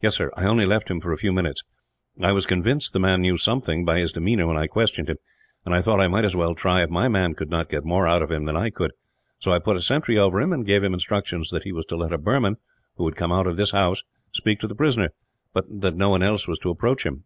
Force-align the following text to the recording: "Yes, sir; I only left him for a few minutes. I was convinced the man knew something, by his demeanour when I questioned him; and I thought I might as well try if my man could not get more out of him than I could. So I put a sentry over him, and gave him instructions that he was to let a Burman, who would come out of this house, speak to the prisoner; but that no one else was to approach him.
"Yes, 0.00 0.14
sir; 0.16 0.30
I 0.38 0.46
only 0.46 0.64
left 0.64 0.90
him 0.90 1.00
for 1.00 1.12
a 1.12 1.18
few 1.18 1.34
minutes. 1.34 1.62
I 2.18 2.32
was 2.32 2.46
convinced 2.46 2.94
the 2.94 2.98
man 2.98 3.20
knew 3.20 3.36
something, 3.36 3.84
by 3.84 3.98
his 3.98 4.10
demeanour 4.10 4.46
when 4.46 4.56
I 4.56 4.66
questioned 4.66 5.10
him; 5.10 5.18
and 5.66 5.74
I 5.74 5.82
thought 5.82 6.00
I 6.00 6.08
might 6.08 6.24
as 6.24 6.34
well 6.34 6.54
try 6.54 6.82
if 6.82 6.88
my 6.88 7.08
man 7.08 7.34
could 7.34 7.50
not 7.50 7.68
get 7.68 7.84
more 7.84 8.06
out 8.06 8.22
of 8.22 8.30
him 8.32 8.46
than 8.46 8.56
I 8.56 8.70
could. 8.70 8.92
So 9.38 9.52
I 9.52 9.58
put 9.58 9.76
a 9.76 9.82
sentry 9.82 10.18
over 10.18 10.40
him, 10.40 10.50
and 10.54 10.64
gave 10.64 10.82
him 10.82 10.94
instructions 10.94 11.50
that 11.50 11.64
he 11.64 11.72
was 11.72 11.84
to 11.88 11.96
let 11.96 12.10
a 12.10 12.16
Burman, 12.16 12.56
who 12.96 13.04
would 13.04 13.16
come 13.16 13.32
out 13.32 13.46
of 13.46 13.58
this 13.58 13.72
house, 13.72 14.02
speak 14.32 14.60
to 14.60 14.66
the 14.66 14.74
prisoner; 14.74 15.10
but 15.52 15.66
that 15.68 15.94
no 15.94 16.08
one 16.08 16.22
else 16.22 16.48
was 16.48 16.58
to 16.60 16.70
approach 16.70 17.04
him. 17.04 17.24